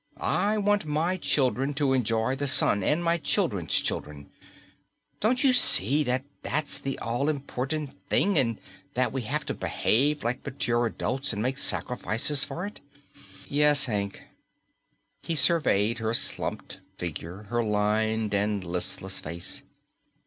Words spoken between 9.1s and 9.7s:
we have to